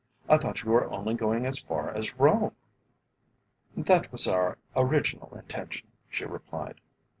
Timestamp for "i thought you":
0.27-0.71